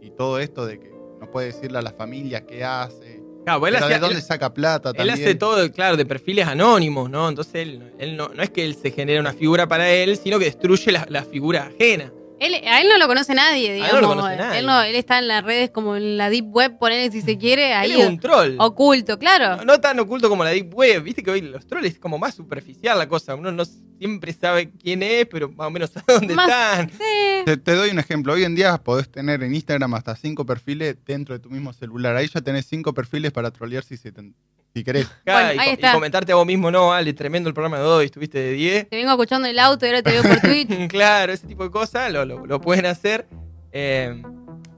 y 0.00 0.10
todo 0.10 0.38
esto 0.38 0.66
de 0.66 0.78
que 0.78 0.90
no 1.20 1.30
puede 1.30 1.48
decirle 1.48 1.78
a 1.78 1.82
la 1.82 1.92
familia 1.92 2.46
qué 2.46 2.64
hace, 2.64 3.22
Claro, 3.44 3.60
pues 3.60 3.70
él 3.74 3.76
hacía- 3.82 3.94
de 3.96 4.00
dónde 4.00 4.16
él- 4.16 4.22
saca 4.22 4.52
plata 4.52 4.90
Él 4.90 4.96
también. 4.96 5.14
hace 5.14 5.34
todo, 5.34 5.72
claro, 5.72 5.96
de 5.96 6.04
perfiles 6.04 6.46
anónimos, 6.46 7.08
¿no? 7.10 7.28
Entonces 7.28 7.54
él, 7.56 7.92
él 7.98 8.16
no, 8.16 8.28
no 8.28 8.42
es 8.42 8.50
que 8.50 8.64
él 8.64 8.74
se 8.74 8.90
genere 8.90 9.18
una 9.20 9.32
figura 9.32 9.66
para 9.66 9.90
él, 9.90 10.16
sino 10.16 10.38
que 10.38 10.44
destruye 10.46 10.92
la, 10.92 11.06
la 11.08 11.22
figura 11.24 11.66
ajena. 11.66 12.12
Él, 12.40 12.54
a 12.66 12.80
él 12.80 12.88
no 12.88 12.98
lo 12.98 13.06
conoce 13.06 13.34
nadie, 13.34 13.68
A 13.68 13.72
él 13.72 13.76
digamos. 13.82 13.94
no 13.94 14.00
lo 14.00 14.08
conoce 14.22 14.36
nadie. 14.36 14.58
Él, 14.60 14.66
no- 14.66 14.82
él 14.82 14.94
está 14.96 15.18
en 15.18 15.28
las 15.28 15.42
redes 15.44 15.70
como 15.70 15.96
en 15.96 16.16
la 16.16 16.30
deep 16.30 16.46
web, 16.46 16.78
ponele 16.78 17.10
si 17.10 17.20
se 17.22 17.36
quiere, 17.38 17.74
ahí 17.74 17.92
él 17.92 18.00
es 18.00 18.06
un 18.06 18.18
troll. 18.20 18.54
oculto, 18.58 19.18
claro. 19.18 19.56
No, 19.56 19.64
no 19.64 19.80
tan 19.80 19.98
oculto 20.00 20.28
como 20.28 20.44
la 20.44 20.50
Deep 20.50 20.72
Web. 20.74 21.02
Viste 21.02 21.22
que 21.22 21.30
hoy 21.30 21.40
los 21.40 21.66
trolls 21.66 21.86
es 21.88 21.98
como 21.98 22.18
más 22.18 22.34
superficial 22.34 22.98
la 22.98 23.08
cosa. 23.08 23.34
Uno 23.34 23.50
no 23.52 23.64
siempre 23.64 24.32
sabe 24.32 24.70
quién 24.70 25.02
es, 25.02 25.26
pero 25.26 25.50
más 25.50 25.66
o 25.66 25.70
menos 25.70 25.90
sabe 25.94 26.04
dónde 26.14 26.34
Más- 26.34 26.48
están. 26.48 26.90
Sí. 26.90 27.44
Te, 27.44 27.56
te 27.56 27.72
doy 27.74 27.90
un 27.90 27.98
ejemplo. 27.98 28.32
Hoy 28.34 28.44
en 28.44 28.54
día 28.54 28.76
podés 28.78 29.10
tener 29.10 29.42
en 29.42 29.54
Instagram 29.54 29.94
hasta 29.94 30.14
cinco 30.16 30.46
perfiles 30.46 30.96
dentro 31.04 31.34
de 31.34 31.40
tu 31.40 31.50
mismo 31.50 31.72
celular. 31.72 32.14
Ahí 32.16 32.28
ya 32.32 32.40
tenés 32.40 32.66
cinco 32.66 32.94
perfiles 32.94 33.32
para 33.32 33.50
trolear 33.50 33.82
si, 33.84 33.96
se 33.96 34.12
te- 34.12 34.32
si 34.78 34.84
querés. 34.84 35.06
Claro, 35.24 35.46
Bueno, 35.46 35.52
y, 35.54 35.58
ahí 35.58 35.66
co- 35.66 35.70
y 35.70 35.74
está. 35.74 35.92
comentarte 35.92 36.32
a 36.32 36.34
vos 36.36 36.46
mismo, 36.46 36.70
no, 36.70 36.88
vale, 36.88 37.12
tremendo 37.12 37.48
el 37.48 37.54
programa 37.54 37.78
de 37.78 37.84
hoy, 37.84 38.04
estuviste 38.06 38.38
de 38.38 38.52
10. 38.52 38.88
Te 38.88 38.96
vengo 38.96 39.10
escuchando 39.10 39.46
en 39.46 39.52
el 39.52 39.58
auto 39.58 39.84
y 39.86 39.88
ahora 39.90 40.02
te 40.02 40.10
veo 40.12 40.22
por 40.22 40.40
Twitch. 40.40 40.88
claro, 40.88 41.32
ese 41.32 41.46
tipo 41.46 41.64
de 41.64 41.70
cosas 41.70 42.12
lo, 42.12 42.24
lo- 42.24 42.46
lo 42.46 42.60
pueden 42.60 42.86
hacer. 42.86 43.26
Eh, 43.72 44.22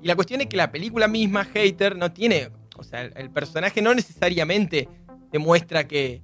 y 0.03 0.07
la 0.07 0.15
cuestión 0.17 0.41
es 0.41 0.47
que 0.49 0.57
la 0.57 0.71
película 0.73 1.07
misma, 1.09 1.45
Hater, 1.45 1.97
no 1.97 2.11
tiene. 2.13 2.49
O 2.77 2.83
sea, 2.83 3.03
el, 3.03 3.13
el 3.17 3.31
personaje 3.31 3.83
no 3.83 3.95
necesariamente 3.95 4.89
demuestra 5.31 5.87
que, 5.87 6.23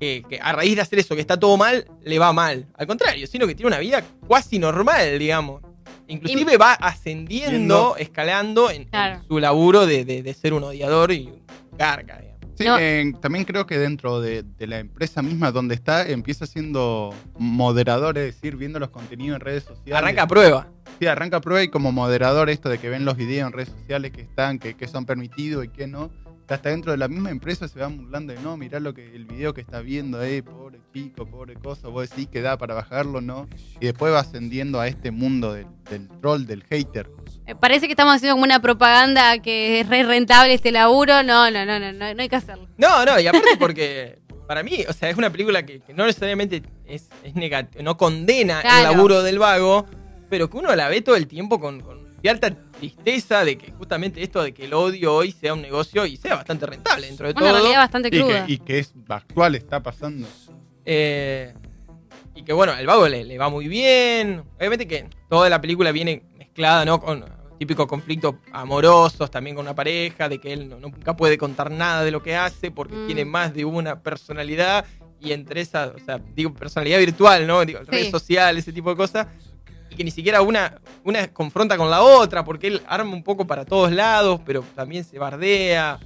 que- 0.00 0.24
que 0.28 0.38
a 0.40 0.52
raíz 0.52 0.74
de 0.76 0.82
hacer 0.82 0.98
eso, 0.98 1.14
que 1.14 1.20
está 1.20 1.38
todo 1.38 1.56
mal, 1.56 1.86
le 2.02 2.18
va 2.18 2.32
mal. 2.32 2.66
Al 2.74 2.86
contrario, 2.86 3.26
sino 3.26 3.46
que 3.46 3.54
tiene 3.54 3.68
una 3.68 3.78
vida 3.78 4.02
cuasi 4.26 4.58
normal, 4.58 5.18
digamos. 5.18 5.62
Inclusive 6.10 6.56
va 6.56 6.72
ascendiendo, 6.72 7.96
escalando 7.98 8.70
en, 8.70 8.88
su 9.28 9.38
laburo 9.38 9.86
de, 9.86 10.04
de- 10.06 10.22
de 10.22 10.34
ser 10.34 10.54
un 10.54 10.64
odiador 10.64 11.12
y 11.12 11.26
un 11.26 11.42
carga, 11.76 12.16
digamos. 12.16 12.27
Sí, 12.58 12.64
No. 12.64 12.76
eh, 12.78 13.12
también 13.22 13.44
creo 13.44 13.66
que 13.66 13.78
dentro 13.78 14.20
de, 14.20 14.42
de 14.42 14.66
la 14.66 14.78
empresa 14.80 15.22
misma 15.22 15.52
donde 15.52 15.74
está, 15.76 16.06
empieza 16.08 16.44
siendo 16.46 17.14
moderador, 17.38 18.18
es 18.18 18.34
decir, 18.34 18.56
viendo 18.56 18.78
los 18.80 18.90
contenidos 18.90 19.36
en 19.36 19.40
redes 19.40 19.62
sociales. 19.64 19.94
Arranca 19.96 20.22
a 20.22 20.26
prueba. 20.26 20.68
Sí, 20.98 21.06
arranca 21.06 21.36
a 21.36 21.40
prueba 21.40 21.62
y 21.62 21.68
como 21.68 21.92
moderador 21.92 22.50
esto 22.50 22.68
de 22.68 22.78
que 22.78 22.88
ven 22.88 23.04
los 23.04 23.16
videos 23.16 23.46
en 23.46 23.52
redes 23.52 23.68
sociales 23.68 24.10
que 24.10 24.22
están, 24.22 24.58
que, 24.58 24.74
que 24.74 24.88
son 24.88 25.06
permitidos 25.06 25.64
y 25.64 25.68
que 25.68 25.86
no. 25.86 26.10
Que 26.48 26.54
Hasta 26.54 26.70
dentro 26.70 26.90
de 26.92 26.98
la 26.98 27.06
misma 27.08 27.30
empresa 27.30 27.68
se 27.68 27.78
van 27.78 27.98
burlando 27.98 28.32
de 28.32 28.40
no, 28.40 28.56
mirá 28.56 28.80
lo 28.80 28.94
que 28.94 29.14
el 29.14 29.26
video 29.26 29.52
que 29.54 29.60
está 29.60 29.80
viendo, 29.80 30.22
eh, 30.22 30.42
pobre 30.42 30.78
chico, 30.94 31.26
pobre 31.26 31.54
cosa, 31.54 31.88
vos 31.88 32.08
decís 32.08 32.26
que 32.26 32.40
da 32.40 32.56
para 32.56 32.72
bajarlo, 32.74 33.20
¿no? 33.20 33.46
Y 33.80 33.84
después 33.86 34.12
va 34.12 34.20
ascendiendo 34.20 34.80
a 34.80 34.88
este 34.88 35.10
mundo 35.10 35.52
del, 35.52 35.66
del 35.90 36.08
troll, 36.20 36.46
del 36.46 36.64
hater. 36.64 37.10
Eh, 37.46 37.54
Parece 37.54 37.86
que 37.86 37.92
estamos 37.92 38.14
haciendo 38.16 38.34
como 38.34 38.44
una 38.44 38.60
propaganda 38.60 39.38
que 39.40 39.80
es 39.80 39.88
re 39.88 40.02
rentable 40.04 40.54
este 40.54 40.72
laburo. 40.72 41.22
No, 41.22 41.50
no, 41.50 41.66
no, 41.66 41.78
no, 41.78 41.92
no, 41.92 42.14
no 42.14 42.22
hay 42.22 42.28
que 42.28 42.36
hacerlo. 42.36 42.66
No, 42.78 43.04
no, 43.04 43.20
y 43.20 43.26
aparte 43.26 43.56
porque 43.58 44.18
para 44.46 44.62
mí, 44.62 44.84
o 44.88 44.92
sea, 44.94 45.10
es 45.10 45.16
una 45.18 45.28
película 45.30 45.66
que, 45.66 45.80
que 45.80 45.92
no 45.92 46.06
necesariamente 46.06 46.62
es, 46.86 47.10
es 47.22 47.34
negati- 47.34 47.82
no 47.82 47.98
condena 47.98 48.62
el 48.62 48.84
laburo 48.84 49.22
del 49.22 49.38
vago, 49.38 49.84
pero 50.30 50.48
que 50.48 50.56
uno 50.56 50.74
la 50.74 50.88
ve 50.88 51.02
todo 51.02 51.16
el 51.16 51.26
tiempo 51.26 51.60
con, 51.60 51.80
con 51.80 51.97
cierta 52.20 52.50
tristeza 52.72 53.44
de 53.44 53.56
que 53.58 53.72
justamente 53.72 54.22
esto 54.22 54.42
de 54.42 54.52
que 54.52 54.64
el 54.64 54.74
odio 54.74 55.14
hoy 55.14 55.32
sea 55.32 55.54
un 55.54 55.62
negocio 55.62 56.04
y 56.06 56.16
sea 56.16 56.36
bastante 56.36 56.66
rentable 56.66 57.06
dentro 57.06 57.26
de 57.26 57.32
Una 57.32 57.40
todo. 57.40 57.52
realidad 57.60 57.78
bastante 57.78 58.08
Y 58.08 58.10
que, 58.10 58.18
cruda. 58.20 58.44
y 58.48 58.58
que 58.58 58.78
es 58.80 58.92
actual, 59.08 59.54
está 59.54 59.82
pasando. 59.82 60.26
Eh, 60.84 61.54
Y 62.34 62.42
que 62.42 62.52
bueno, 62.52 62.72
al 62.72 62.86
vago 62.86 63.08
le, 63.08 63.24
le 63.24 63.36
va 63.36 63.48
muy 63.48 63.66
bien. 63.66 64.44
Obviamente 64.58 64.86
que 64.86 65.06
toda 65.28 65.48
la 65.48 65.60
película 65.60 65.90
viene 65.90 66.22
mezclada, 66.38 66.84
¿no? 66.84 67.00
Con 67.00 67.24
típicos 67.58 67.86
conflictos 67.88 68.36
amorosos 68.52 69.28
también 69.30 69.56
con 69.56 69.64
una 69.66 69.74
pareja, 69.74 70.28
de 70.28 70.38
que 70.38 70.52
él 70.52 70.68
no- 70.68 70.78
nunca 70.78 71.16
puede 71.16 71.36
contar 71.36 71.72
nada 71.72 72.04
de 72.04 72.12
lo 72.12 72.22
que 72.22 72.36
hace 72.36 72.70
porque 72.70 72.94
Mm. 72.94 73.06
tiene 73.06 73.24
más 73.24 73.52
de 73.54 73.64
una 73.64 74.00
personalidad. 74.02 74.84
Y 75.20 75.32
entre 75.32 75.60
esas, 75.62 75.90
o 75.96 75.98
sea, 75.98 76.20
digo, 76.36 76.54
personalidad 76.54 77.00
virtual, 77.00 77.44
¿no? 77.48 77.64
Digo, 77.64 77.80
redes 77.84 78.08
sociales, 78.12 78.62
ese 78.62 78.72
tipo 78.72 78.90
de 78.90 78.96
cosas. 78.96 79.26
Que 79.98 80.04
ni 80.04 80.12
siquiera 80.12 80.42
una, 80.42 80.80
una 81.02 81.26
confronta 81.26 81.76
con 81.76 81.90
la 81.90 82.02
otra, 82.02 82.44
porque 82.44 82.68
él 82.68 82.82
arma 82.86 83.12
un 83.12 83.24
poco 83.24 83.48
para 83.48 83.64
todos 83.64 83.90
lados, 83.90 84.40
pero 84.46 84.62
también 84.76 85.02
se 85.02 85.18
bardea. 85.18 85.98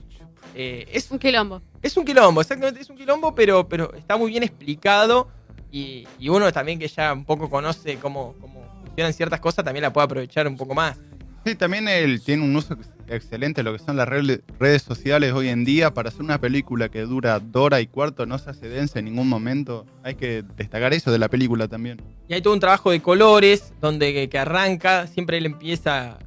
Eh, 0.55 0.87
es 0.91 1.11
Un 1.11 1.19
quilombo. 1.19 1.61
es 1.83 1.95
un 1.99 2.05
quilombo, 2.07 2.41
exactamente, 2.41 2.81
es 2.81 2.89
un 2.89 2.97
quilombo, 2.97 3.35
pero, 3.35 3.69
pero 3.69 3.93
está 3.95 4.17
muy 4.17 4.31
bien 4.31 4.43
explicado 4.45 5.29
y, 5.71 6.07
y 6.19 6.31
uno 6.31 6.51
también 6.53 6.79
que 6.79 6.89
ya 6.89 7.13
un 7.13 7.27
poco 7.27 7.51
conoce 7.51 7.99
cómo, 7.99 8.35
cómo 8.41 8.63
funcionan 8.87 9.13
ciertas 9.13 9.41
cosas 9.41 9.63
también 9.65 9.83
la 9.83 9.93
puede 9.93 10.07
aprovechar 10.07 10.49
un 10.49 10.57
poco 10.57 10.75
más. 10.75 10.99
Sí, 11.45 11.55
también 11.55 11.87
él 11.87 12.23
tiene 12.23 12.45
un 12.45 12.57
uso 12.57 12.75
ex- 13.13 13.25
excelente 13.25 13.61
de 13.61 13.65
lo 13.65 13.73
que 13.73 13.79
son 13.79 13.97
las 13.97 14.09
redes 14.09 14.83
sociales 14.83 15.33
hoy 15.33 15.49
en 15.49 15.65
día. 15.65 15.95
Para 15.95 16.09
hacer 16.09 16.23
una 16.23 16.41
película 16.41 16.89
que 16.89 17.03
dura 17.03 17.39
dos 17.41 17.71
y 17.81 17.87
cuarto, 17.87 18.27
no 18.27 18.39
se 18.39 18.51
hace 18.51 18.69
densa 18.69 18.99
en 18.99 19.07
ningún 19.07 19.29
momento. 19.29 19.87
Hay 20.03 20.15
que 20.15 20.43
destacar 20.57 20.93
eso 20.93 21.11
de 21.11 21.19
la 21.19 21.29
película 21.29 21.69
también. 21.69 22.01
Y 22.29 22.35
hay 22.35 22.43
todo 22.43 22.55
un 22.55 22.61
trabajo 22.61 22.91
de 22.91 23.01
colores 23.01 23.73
donde 23.81 24.29
que 24.29 24.39
arranca, 24.39 25.07
siempre 25.07 25.39
él 25.39 25.47
empieza, 25.47 26.19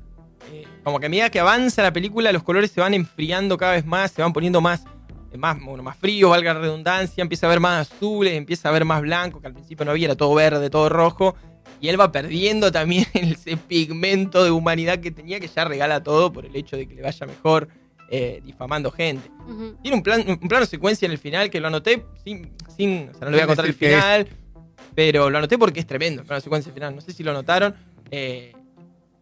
eh, 0.52 0.66
como 0.84 1.00
que 1.00 1.08
a 1.08 1.10
medida 1.10 1.30
que 1.30 1.40
avanza 1.40 1.84
la 1.84 1.94
película 1.94 2.32
los 2.32 2.44
colores 2.44 2.72
se 2.72 2.82
van 2.82 2.94
enfriando 2.94 3.58
cada 3.58 3.74
vez 3.74 3.86
más, 3.86 4.12
se 4.12 4.22
van 4.22 4.34
poniendo 4.34 4.62
más, 4.62 4.86
eh, 5.32 5.38
más, 5.38 5.58
bueno, 5.64 5.84
más 5.84 5.98
fríos, 5.98 6.30
valga 6.30 6.54
la 6.54 6.60
redundancia, 6.60 7.22
empieza 7.22 7.48
a 7.48 7.50
ver 7.50 7.60
más 7.60 7.92
azules, 7.92 8.34
empieza 8.34 8.70
a 8.70 8.72
ver 8.72 8.86
más 8.86 9.02
blanco, 9.02 9.42
que 9.42 9.48
al 9.48 9.54
principio 9.54 9.86
no 9.86 9.92
había, 9.92 10.06
era 10.06 10.16
todo 10.16 10.34
verde, 10.34 10.70
todo 10.70 10.90
rojo. 10.90 11.36
Y 11.86 11.90
él 11.90 12.00
va 12.00 12.12
perdiendo 12.12 12.72
también 12.72 13.06
ese 13.14 13.58
pigmento 13.58 14.44
de 14.44 14.50
humanidad 14.50 15.00
que 15.00 15.12
tenía, 15.12 15.40
que 15.40 15.48
ya 15.48 15.66
regala 15.66 16.02
todo 16.02 16.34
por 16.34 16.46
el 16.48 16.56
hecho 16.56 16.76
de 16.78 16.88
que 16.88 16.96
le 16.96 17.04
vaya 17.04 17.28
mejor 17.28 17.68
eh, 18.10 18.42
difamando 18.44 18.90
gente. 18.90 19.30
Tiene 19.84 19.96
un, 19.96 20.02
plan, 20.02 20.24
un 20.28 20.50
plano 20.50 20.66
secuencia 20.66 21.06
en 21.06 21.12
el 21.12 21.20
final 21.20 21.52
que 21.52 21.60
lo 21.60 21.68
anoté 21.68 22.04
sin, 22.24 22.52
sin 22.76 23.10
o 23.10 23.14
sea, 23.14 23.26
no 23.26 23.30
le 23.30 23.38
voy 23.38 23.42
a 23.42 23.48
contar 23.48 23.66
el 23.66 23.72
es. 23.72 23.78
final, 23.78 24.28
pero 24.96 25.30
lo 25.30 25.38
anoté 25.38 25.60
porque 25.60 25.80
es 25.80 25.86
tremendo 25.86 26.22
el 26.24 26.28
plano 26.28 26.42
secuencia 26.42 26.74
final. 26.74 26.96
No 26.96 27.02
sé 27.02 27.14
si 27.14 27.22
lo 27.22 27.34
notaron. 27.34 27.76
eh, 28.10 28.52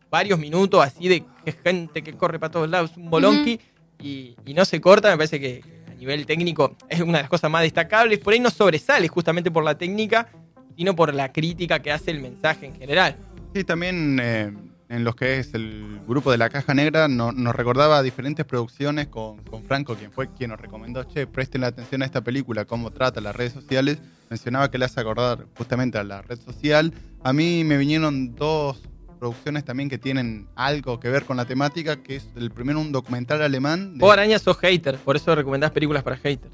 varios 0.09 0.37
minutos 0.37 0.79
así 0.85 1.07
de 1.07 1.23
gente 1.63 2.01
que 2.03 2.13
corre 2.13 2.37
para 2.39 2.51
todos 2.51 2.69
lados, 2.69 2.91
un 2.95 3.09
bolonqui, 3.09 3.59
y, 3.99 4.35
y 4.45 4.53
no 4.53 4.63
se 4.63 4.79
corta. 4.79 5.09
Me 5.09 5.17
parece 5.17 5.39
que 5.39 5.63
a 5.91 5.95
nivel 5.95 6.25
técnico 6.27 6.77
es 6.87 7.01
una 7.01 7.17
de 7.17 7.23
las 7.23 7.29
cosas 7.29 7.49
más 7.49 7.63
destacables. 7.63 8.19
Por 8.19 8.33
ahí 8.33 8.39
no 8.39 8.51
sobresale 8.51 9.07
justamente 9.07 9.49
por 9.49 9.63
la 9.63 9.75
técnica, 9.75 10.29
sino 10.77 10.95
por 10.95 11.13
la 11.13 11.31
crítica 11.31 11.79
que 11.81 11.91
hace 11.91 12.11
el 12.11 12.21
mensaje 12.21 12.65
en 12.67 12.75
general. 12.75 13.15
Sí, 13.53 13.63
también 13.63 14.19
eh, 14.21 14.51
en 14.89 15.03
los 15.03 15.15
que 15.15 15.37
es 15.39 15.53
el 15.53 15.99
grupo 16.07 16.31
de 16.31 16.37
la 16.37 16.49
Caja 16.49 16.73
Negra 16.73 17.07
no- 17.07 17.31
nos 17.31 17.55
recordaba 17.55 18.01
diferentes 18.01 18.45
producciones 18.45 19.07
con, 19.07 19.37
con 19.43 19.63
Franco, 19.63 19.95
quien 19.95 20.11
fue 20.11 20.29
quien 20.33 20.49
nos 20.51 20.59
recomendó, 20.59 21.03
che, 21.03 21.27
presten 21.27 21.61
la 21.61 21.67
atención 21.67 22.01
a 22.01 22.05
esta 22.05 22.21
película, 22.21 22.65
cómo 22.65 22.91
trata 22.91 23.21
las 23.21 23.35
redes 23.35 23.53
sociales. 23.53 23.99
Mencionaba 24.29 24.71
que 24.71 24.77
le 24.79 24.85
hace 24.85 24.99
acordar 24.99 25.45
justamente 25.57 25.97
a 25.99 26.03
la 26.03 26.21
red 26.23 26.39
social. 26.39 26.91
A 27.23 27.33
mí 27.33 27.63
me 27.63 27.77
vinieron 27.77 28.33
dos 28.35 28.81
producciones 29.19 29.63
también 29.63 29.87
que 29.89 29.97
tienen 29.97 30.47
algo 30.55 30.99
que 30.99 31.07
ver 31.09 31.23
con 31.23 31.37
la 31.37 31.45
temática, 31.45 31.95
que 32.03 32.17
es 32.17 32.27
el 32.35 32.51
primero 32.51 32.79
un 32.81 32.91
documental 32.91 33.41
alemán. 33.41 33.93
de- 33.93 33.99
Vos, 33.99 34.11
Araña, 34.11 34.37
sos 34.39 34.57
hater, 34.57 34.97
por 34.97 35.15
eso 35.15 35.33
recomendás 35.35 35.71
películas 35.71 36.03
para 36.03 36.17
haters. 36.17 36.53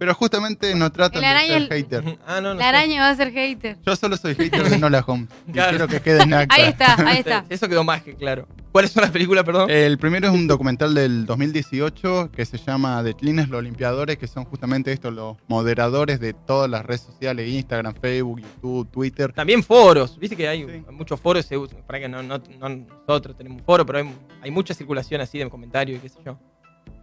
Pero 0.00 0.14
justamente 0.14 0.74
no 0.74 0.90
tratan 0.90 1.20
de 1.20 1.28
ser 1.28 1.56
el- 1.62 1.68
hater. 1.68 2.18
ah, 2.26 2.40
no, 2.40 2.54
no 2.54 2.54
La 2.54 2.60
sé. 2.62 2.64
araña 2.68 3.02
va 3.02 3.10
a 3.10 3.14
ser 3.16 3.30
hater. 3.32 3.76
Yo 3.84 3.94
solo 3.94 4.16
soy 4.16 4.34
hater 4.34 4.68
de 4.70 4.78
Nola 4.78 5.04
Holmes. 5.06 5.28
y 5.46 5.52
Claro. 5.52 5.70
quiero 5.70 5.88
que 5.88 6.00
quede 6.00 6.22
en 6.22 6.32
acta. 6.32 6.54
Ahí 6.54 6.62
está, 6.64 6.94
ahí 7.06 7.18
está. 7.18 7.44
Eso 7.50 7.68
quedó 7.68 7.84
más 7.84 8.02
que 8.02 8.14
claro. 8.16 8.48
¿Cuáles 8.72 8.92
son 8.92 9.02
las 9.02 9.10
películas, 9.10 9.44
perdón? 9.44 9.68
El 9.68 9.98
primero 9.98 10.28
es 10.28 10.32
un 10.32 10.46
documental 10.46 10.94
del 10.94 11.26
2018 11.26 12.30
que 12.32 12.46
se 12.46 12.56
llama 12.56 13.02
The 13.04 13.14
Cleaners, 13.14 13.48
los 13.50 13.62
limpiadores, 13.62 14.16
que 14.16 14.26
son 14.28 14.44
justamente 14.44 14.92
estos 14.92 15.12
los 15.12 15.36
moderadores 15.48 16.18
de 16.20 16.32
todas 16.32 16.70
las 16.70 16.86
redes 16.86 17.02
sociales, 17.02 17.48
Instagram, 17.48 17.94
Facebook, 18.00 18.40
YouTube, 18.40 18.88
Twitter. 18.90 19.32
También 19.32 19.62
foros. 19.62 20.18
Viste 20.18 20.36
que 20.36 20.48
hay 20.48 20.64
Sí. 20.64 20.84
muchos 20.92 21.20
foros. 21.20 21.46
Para 21.86 21.98
que 22.00 22.08
no, 22.08 22.22
no, 22.22 22.40
no 22.60 22.68
nosotros 23.08 23.36
tenemos 23.36 23.58
un 23.60 23.64
foro, 23.66 23.84
pero 23.84 23.98
hay, 23.98 24.14
hay 24.40 24.50
mucha 24.50 24.72
circulación 24.72 25.20
así 25.20 25.38
de 25.38 25.50
comentarios 25.50 25.98
y 25.98 26.02
qué 26.02 26.08
sé 26.08 26.18
yo. 26.24 26.38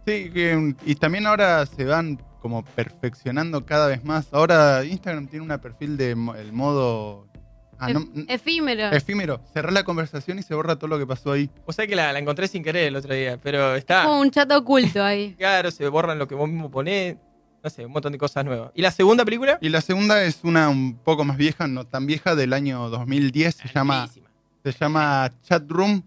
Sí, 0.08 0.30
que- 0.30 0.74
y 0.86 0.94
también 0.94 1.26
ahora 1.26 1.64
se 1.66 1.84
van 1.84 2.22
como 2.40 2.64
perfeccionando 2.64 3.64
cada 3.66 3.88
vez 3.88 4.04
más. 4.04 4.28
Ahora 4.32 4.84
Instagram 4.84 5.26
tiene 5.28 5.52
un 5.52 5.58
perfil 5.60 5.96
de 5.96 6.12
el 6.12 6.52
modo 6.52 7.26
ah, 7.78 7.92
no, 7.92 8.00
Ef- 8.00 8.24
efímero. 8.28 8.90
efímero. 8.90 9.40
Cerrar 9.52 9.72
la 9.72 9.82
conversación 9.84 10.38
y 10.38 10.42
se 10.42 10.54
borra 10.54 10.76
todo 10.76 10.88
lo 10.88 10.98
que 10.98 11.06
pasó 11.06 11.32
ahí. 11.32 11.50
O 11.66 11.72
sea 11.72 11.86
que 11.86 11.94
la, 11.96 12.12
la 12.12 12.18
encontré 12.18 12.48
sin 12.48 12.62
querer 12.62 12.86
el 12.88 12.96
otro 12.96 13.12
día, 13.14 13.38
pero 13.42 13.74
está. 13.74 14.04
Como 14.04 14.20
un 14.20 14.30
chat 14.30 14.50
oculto 14.52 15.02
ahí. 15.02 15.34
Claro, 15.38 15.70
se 15.70 15.86
borran 15.88 16.18
lo 16.18 16.26
que 16.28 16.34
vos 16.34 16.48
mismo 16.48 16.70
ponés. 16.70 17.16
No 17.62 17.68
sé, 17.70 17.84
un 17.84 17.92
montón 17.92 18.12
de 18.12 18.18
cosas 18.18 18.44
nuevas. 18.44 18.70
¿Y 18.74 18.82
la 18.82 18.92
segunda 18.92 19.24
película? 19.24 19.58
Y 19.60 19.68
la 19.68 19.80
segunda 19.80 20.22
es 20.22 20.40
una 20.44 20.68
un 20.68 20.96
poco 20.96 21.24
más 21.24 21.36
vieja, 21.36 21.66
no 21.66 21.84
tan 21.84 22.06
vieja, 22.06 22.36
del 22.36 22.52
año 22.52 22.88
2010. 22.88 23.54
Se 23.56 23.68
llama 23.68 24.08
se 24.64 24.72
llama 24.72 25.32
Chat 25.42 25.68
Room, 25.68 26.02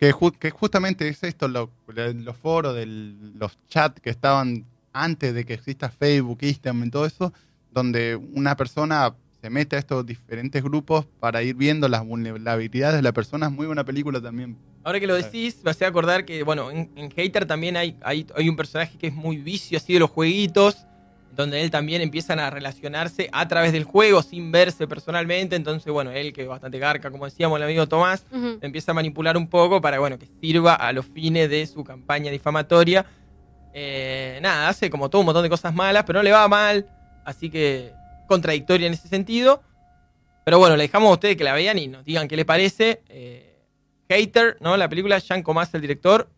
que, 0.00 0.12
ju- 0.12 0.32
que 0.36 0.50
justamente 0.50 1.06
es 1.08 1.22
esto, 1.22 1.46
lo- 1.46 1.70
los 1.86 2.36
foros, 2.36 2.74
del- 2.74 3.34
los 3.38 3.58
chats 3.68 4.00
que 4.00 4.10
estaban 4.10 4.64
antes 4.92 5.34
de 5.34 5.44
que 5.44 5.54
exista 5.54 5.90
Facebook, 5.90 6.38
Instagram 6.40 6.84
y 6.86 6.90
todo 6.90 7.06
eso, 7.06 7.32
donde 7.70 8.16
una 8.16 8.56
persona 8.56 9.14
se 9.40 9.48
mete 9.50 9.76
a 9.76 9.78
estos 9.78 10.04
diferentes 10.04 10.62
grupos 10.62 11.06
para 11.20 11.42
ir 11.42 11.54
viendo 11.54 11.88
las 11.88 12.04
vulnerabilidades 12.04 12.96
de 12.96 13.02
la 13.02 13.12
persona. 13.12 13.46
Es 13.46 13.52
muy 13.52 13.66
buena 13.66 13.84
película 13.84 14.20
también. 14.20 14.56
Ahora 14.82 14.98
que 14.98 15.06
lo 15.06 15.14
decís, 15.14 15.60
me 15.62 15.70
hace 15.70 15.84
acordar 15.84 16.24
que, 16.24 16.42
bueno, 16.42 16.70
en, 16.70 16.90
en 16.96 17.10
Hater 17.10 17.46
también 17.46 17.76
hay, 17.76 17.96
hay, 18.02 18.26
hay 18.34 18.48
un 18.48 18.56
personaje 18.56 18.96
que 18.98 19.06
es 19.08 19.14
muy 19.14 19.36
vicio 19.36 19.76
así 19.78 19.92
de 19.92 20.00
los 20.00 20.10
jueguitos, 20.10 20.86
donde 21.40 21.62
él 21.62 21.70
también 21.70 22.02
empiezan 22.02 22.38
a 22.38 22.50
relacionarse 22.50 23.28
a 23.32 23.48
través 23.48 23.72
del 23.72 23.84
juego 23.84 24.22
sin 24.22 24.52
verse 24.52 24.86
personalmente. 24.86 25.56
Entonces, 25.56 25.92
bueno, 25.92 26.10
él 26.10 26.32
que 26.32 26.42
es 26.42 26.48
bastante 26.48 26.78
garca, 26.78 27.10
como 27.10 27.24
decíamos 27.24 27.56
el 27.56 27.64
amigo 27.64 27.88
Tomás, 27.88 28.24
empieza 28.60 28.92
a 28.92 28.94
manipular 28.94 29.36
un 29.36 29.48
poco 29.48 29.80
para, 29.80 29.98
bueno, 29.98 30.18
que 30.18 30.26
sirva 30.40 30.74
a 30.74 30.92
los 30.92 31.06
fines 31.06 31.50
de 31.50 31.66
su 31.66 31.84
campaña 31.84 32.30
difamatoria. 32.30 33.04
Eh, 33.72 34.38
nada, 34.42 34.68
hace 34.68 34.90
como 34.90 35.10
todo 35.10 35.20
un 35.20 35.26
montón 35.26 35.42
de 35.42 35.50
cosas 35.50 35.74
malas, 35.74 36.04
pero 36.06 36.18
no 36.18 36.22
le 36.22 36.32
va 36.32 36.46
mal, 36.48 36.86
así 37.24 37.50
que 37.50 37.92
contradictoria 38.26 38.86
en 38.86 38.92
ese 38.92 39.08
sentido. 39.08 39.62
Pero 40.44 40.58
bueno, 40.58 40.76
le 40.76 40.84
dejamos 40.84 41.10
a 41.10 41.12
ustedes 41.12 41.36
que 41.36 41.44
la 41.44 41.54
vean 41.54 41.78
y 41.78 41.88
nos 41.88 42.04
digan 42.04 42.26
qué 42.28 42.36
les 42.36 42.44
parece. 42.44 43.02
Eh, 43.08 43.46
Hater, 44.08 44.56
¿no? 44.60 44.76
La 44.76 44.88
película, 44.88 45.18
Jean 45.18 45.42
Comas, 45.42 45.72
el 45.74 45.80
director, 45.80 46.28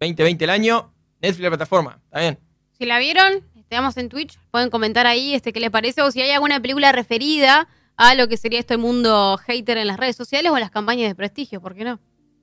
2020 0.00 0.44
el 0.44 0.50
año, 0.50 0.92
Netflix 1.20 1.42
la 1.44 1.50
plataforma, 1.50 2.00
¿está 2.04 2.20
bien? 2.20 2.38
Si 2.76 2.84
la 2.84 2.98
vieron, 2.98 3.44
estamos 3.76 3.96
en 3.96 4.08
Twitch, 4.08 4.38
pueden 4.50 4.68
comentar 4.70 5.06
ahí 5.06 5.34
este 5.34 5.52
qué 5.52 5.60
les 5.60 5.70
parece 5.70 6.02
o 6.02 6.10
si 6.10 6.20
hay 6.20 6.30
alguna 6.30 6.60
película 6.60 6.92
referida 6.92 7.68
a 7.96 8.14
lo 8.14 8.28
que 8.28 8.36
sería 8.36 8.58
este 8.58 8.76
mundo 8.76 9.38
hater 9.46 9.78
en 9.78 9.86
las 9.86 9.96
redes 9.96 10.14
sociales 10.14 10.52
o 10.52 10.56
en 10.56 10.60
las 10.60 10.70
campañas 10.70 11.08
de 11.08 11.14
prestigio, 11.14 11.60
¿por 11.60 11.74
qué 11.74 11.84
no? 11.84 11.98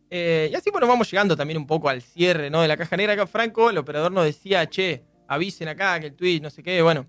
Eh, 0.09 0.49
y 0.51 0.55
así, 0.55 0.71
bueno, 0.71 0.87
vamos 0.87 1.09
llegando 1.11 1.37
también 1.37 1.59
un 1.59 1.67
poco 1.67 1.87
al 1.87 2.01
cierre, 2.01 2.49
¿no? 2.49 2.63
De 2.63 2.67
la 2.67 2.75
caja 2.75 2.97
negra. 2.97 3.13
Acá 3.13 3.27
Franco, 3.27 3.69
el 3.69 3.77
operador 3.77 4.11
nos 4.11 4.25
decía, 4.25 4.67
che, 4.67 5.03
avisen 5.27 5.67
acá 5.67 5.99
que 5.99 6.07
el 6.07 6.15
Twitch, 6.15 6.41
no 6.41 6.49
sé 6.49 6.63
qué. 6.63 6.81
Bueno, 6.81 7.05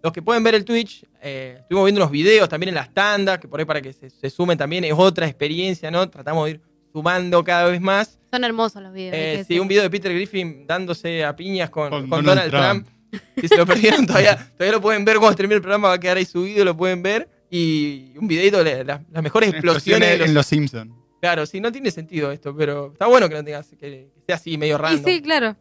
los 0.00 0.12
que 0.12 0.22
pueden 0.22 0.44
ver 0.44 0.54
el 0.54 0.64
Twitch, 0.64 1.04
eh, 1.20 1.56
estuvimos 1.58 1.86
viendo 1.86 2.00
unos 2.00 2.12
videos 2.12 2.48
también 2.48 2.68
en 2.68 2.76
las 2.76 2.94
tandas, 2.94 3.40
que 3.40 3.48
por 3.48 3.58
ahí 3.58 3.66
para 3.66 3.82
que 3.82 3.92
se, 3.92 4.10
se 4.10 4.30
sumen 4.30 4.56
también 4.56 4.84
es 4.84 4.94
otra 4.96 5.26
experiencia, 5.26 5.90
¿no? 5.90 6.08
Tratamos 6.08 6.44
de 6.44 6.50
ir 6.52 6.60
sumando 6.92 7.42
cada 7.42 7.68
vez 7.68 7.80
más. 7.80 8.20
Son 8.30 8.44
hermosos 8.44 8.80
los 8.80 8.92
videos. 8.92 9.14
Eh, 9.16 9.44
sí, 9.46 9.58
un 9.58 9.66
video 9.66 9.82
de 9.82 9.90
Peter 9.90 10.14
Griffin 10.14 10.68
dándose 10.68 11.24
a 11.24 11.34
piñas 11.34 11.68
con, 11.68 11.90
Con 11.90 12.08
con 12.08 12.24
Donald 12.24 12.52
Donald, 12.52 12.84
Trump. 12.84 12.95
Si 13.40 13.48
se 13.48 13.56
lo 13.56 13.66
perdieron, 13.66 14.06
todavía, 14.06 14.36
todavía 14.56 14.72
lo 14.72 14.80
pueden 14.80 15.04
ver 15.04 15.18
cuando 15.18 15.36
termine 15.36 15.56
el 15.56 15.62
programa, 15.62 15.88
va 15.88 15.94
a 15.94 16.00
quedar 16.00 16.16
ahí 16.16 16.24
subido, 16.24 16.64
lo 16.64 16.76
pueden 16.76 17.02
ver. 17.02 17.28
Y 17.50 18.12
un 18.18 18.26
videito 18.26 18.62
de 18.64 18.84
la- 18.84 19.02
las 19.12 19.22
mejores 19.22 19.50
explosiones 19.50 20.08
de 20.10 20.18
los 20.18 20.28
en 20.28 20.34
Los 20.34 20.46
Simpsons. 20.46 20.92
Claro, 21.20 21.46
sí, 21.46 21.60
no 21.60 21.70
tiene 21.72 21.90
sentido 21.90 22.30
esto, 22.32 22.54
pero 22.56 22.92
está 22.92 23.06
bueno 23.06 23.28
que 23.28 23.34
no 23.36 23.44
tengas 23.44 23.68
que, 23.68 23.76
que 23.78 24.10
sea 24.26 24.36
así 24.36 24.58
medio 24.58 24.74
Y 24.74 24.78
random. 24.78 25.04
sí, 25.04 25.22
claro. 25.22 25.56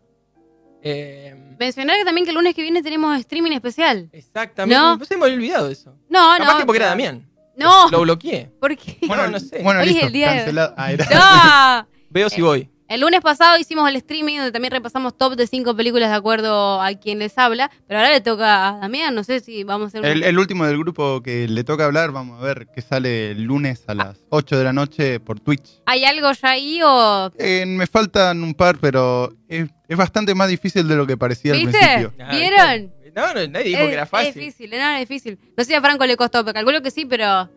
Eh, 0.82 1.34
Mencionar 1.60 1.98
que 1.98 2.06
también 2.06 2.26
que 2.26 2.32
el 2.32 2.36
lunes 2.36 2.54
que 2.54 2.62
viene 2.62 2.84
tenemos 2.84 3.18
streaming 3.20 3.52
especial. 3.52 4.10
exactamente. 4.12 4.76
No. 4.80 4.98
Pues 4.98 5.08
se 5.10 5.18
me 5.18 5.24
había 5.26 5.36
olvidado 5.38 5.68
de 5.68 5.74
eso. 5.74 5.96
No, 6.10 6.20
Capaz 6.38 6.54
no. 6.54 6.60
que 6.60 6.66
porque 6.66 6.78
era 6.78 6.88
Damián. 6.88 7.28
No, 7.58 7.90
Lo 7.90 8.02
bloqueé. 8.02 8.52
¿por 8.60 8.76
qué? 8.76 8.98
Bueno, 9.08 9.28
no 9.30 9.40
sé. 9.40 9.62
Bueno, 9.64 9.80
Hoy 9.80 9.88
es 9.88 9.92
listo, 9.94 10.08
el 10.08 10.14
día 10.14 10.32
de- 10.32 10.38
cancelado. 10.40 10.74
Ah, 10.78 10.92
era- 10.92 11.06
No. 11.88 11.96
Veo 12.10 12.30
si 12.30 12.42
voy. 12.42 12.70
El 12.88 13.02
lunes 13.02 13.22
pasado 13.22 13.58
hicimos 13.58 13.90
el 13.90 13.96
streaming 13.96 14.36
donde 14.38 14.52
también 14.52 14.72
repasamos 14.72 15.18
top 15.18 15.36
de 15.36 15.48
cinco 15.48 15.76
películas 15.76 16.10
de 16.12 16.16
acuerdo 16.16 16.80
a 16.80 16.94
quien 16.94 17.18
les 17.18 17.36
habla, 17.38 17.72
pero 17.88 18.00
ahora 18.00 18.12
le 18.12 18.22
toca 18.22 18.70
a 18.70 18.78
Damián, 18.80 19.16
no 19.16 19.24
sé 19.24 19.40
si 19.40 19.64
vamos 19.64 19.86
a 19.86 19.88
hacer 19.88 20.02
un- 20.02 20.06
El, 20.08 20.24
el 20.24 20.38
último 20.38 20.66
del 20.68 20.78
grupo 20.78 21.22
que 21.24 21.48
le 21.48 21.64
toca 21.64 21.86
hablar, 21.86 22.12
vamos 22.12 22.40
a 22.40 22.44
ver 22.46 22.68
qué 22.76 22.82
sale 22.82 23.32
el 23.32 23.42
lunes 23.44 23.84
a 23.88 23.96
las 23.96 24.20
8 24.30 24.58
de 24.60 24.64
la 24.64 24.72
noche 24.72 25.20
por 25.20 25.40
Twitch. 25.40 25.82
¿Hay 25.88 26.06
algo 26.06 26.32
ya 26.32 26.50
ahí 26.52 26.80
o...? 26.84 27.32
Eh, 27.40 27.66
me 27.66 27.88
faltan 27.88 28.44
un 28.44 28.54
par, 28.54 28.78
pero 28.80 29.34
es, 29.48 29.68
es 29.88 29.98
bastante 29.98 30.36
más 30.36 30.48
difícil 30.50 30.88
de 30.88 30.96
lo 30.96 31.08
que 31.08 31.18
parecía 31.18 31.54
al 31.54 31.62
principio. 31.62 32.14
¿Vieron? 32.30 32.94
No, 33.16 33.34
no, 33.34 33.48
nadie 33.48 33.70
dijo 33.70 33.80
es, 33.82 33.88
que 33.88 33.94
era 33.94 34.04
es 34.04 34.10
fácil. 34.10 34.34
difícil, 34.36 34.70
no, 34.72 34.90
es 34.92 35.00
difícil. 35.08 35.40
No 35.58 35.64
sé 35.64 35.70
si 35.70 35.74
a 35.74 35.82
Franco 35.82 36.06
le 36.06 36.18
costó, 36.18 36.44
pero 36.44 36.54
calculo 36.54 36.82
que 36.84 36.92
sí, 36.92 37.06
pero 37.06 37.50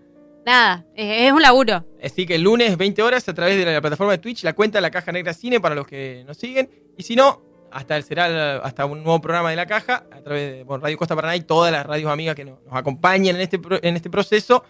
nada, 0.49 0.85
es, 0.95 1.27
es 1.27 1.33
un 1.33 1.43
laburo. 1.43 1.85
Así 2.03 2.27
que 2.27 2.35
el 2.37 2.43
lunes, 2.43 2.77
20 2.77 3.03
horas, 3.03 3.29
a 3.29 3.35
través 3.35 3.57
de 3.57 3.65
la 3.73 3.81
plataforma 3.81 4.13
de 4.13 4.19
Twitch, 4.19 4.43
la 4.45 4.53
cuenta 4.55 4.79
de 4.79 4.83
la 4.83 4.91
Caja 4.91 5.13
Negra 5.13 5.33
Cine 5.35 5.61
para 5.61 5.75
los 5.75 5.87
que 5.87 6.25
nos 6.27 6.37
siguen. 6.37 6.69
Y 6.97 7.03
si 7.03 7.15
no, 7.17 7.43
hasta 7.71 8.01
será 8.03 8.57
hasta 8.59 8.87
un 8.87 9.03
nuevo 9.03 9.21
programa 9.21 9.51
de 9.51 9.57
la 9.57 9.67
Caja, 9.67 10.07
a 10.11 10.21
través 10.23 10.53
de 10.53 10.65
bueno, 10.65 10.83
Radio 10.83 10.97
Costa 10.97 11.15
Paraná 11.15 11.37
y 11.37 11.43
todas 11.43 11.71
las 11.73 11.85
radios 11.87 12.11
amigas 12.11 12.35
que 12.35 12.45
nos, 12.45 12.63
nos 12.65 12.75
acompañan 12.75 13.37
en 13.37 13.43
este, 13.43 13.61
en 13.83 13.97
este 13.97 14.11
proceso, 14.11 14.65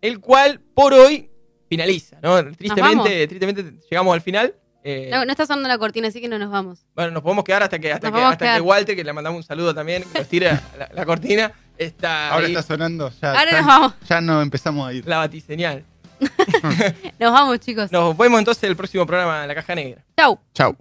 el 0.00 0.20
cual 0.20 0.60
por 0.74 0.92
hoy 0.92 1.30
finaliza. 1.68 2.18
¿no? 2.22 2.44
Tristemente, 2.54 3.26
tristemente 3.26 3.64
llegamos 3.90 4.14
al 4.14 4.20
final. 4.20 4.54
Eh, 4.86 5.08
No, 5.10 5.24
no 5.24 5.30
está 5.30 5.46
sonando 5.46 5.68
la 5.68 5.78
cortina, 5.78 6.08
así 6.08 6.20
que 6.20 6.28
no 6.28 6.38
nos 6.38 6.50
vamos. 6.50 6.84
Bueno, 6.94 7.10
nos 7.12 7.22
podemos 7.22 7.42
quedar 7.44 7.62
hasta 7.62 7.78
que, 7.78 7.90
hasta 7.90 8.12
que, 8.12 8.20
hasta 8.20 8.56
que 8.56 8.60
Walter, 8.60 8.94
que 8.94 9.02
le 9.02 9.12
mandamos 9.14 9.38
un 9.38 9.42
saludo 9.42 9.74
también, 9.74 10.04
que 10.12 10.18
nos 10.18 10.28
tire 10.28 10.50
la, 10.78 10.90
la 10.92 11.06
cortina, 11.06 11.50
está 11.78 12.30
Ahora 12.30 12.46
ahí, 12.46 12.52
está 12.54 12.62
sonando, 12.62 13.10
ya, 13.20 13.30
Ahora 13.30 13.50
ya, 13.50 13.56
nos 13.58 13.66
vamos. 13.66 13.94
ya 14.08 14.20
no 14.20 14.42
empezamos 14.42 14.88
a 14.88 14.92
ir. 14.92 15.06
la 15.06 15.18
batiseñal. 15.18 15.84
Nos 17.18 17.32
vamos, 17.32 17.58
chicos. 17.60 17.90
Nos 17.92 18.16
vemos 18.16 18.38
entonces 18.38 18.64
el 18.64 18.76
próximo 18.76 19.04
programa 19.04 19.42
de 19.42 19.48
La 19.48 19.54
Caja 19.56 19.74
Negra. 19.74 20.02
Chau. 20.16 20.38
Chau. 20.54 20.76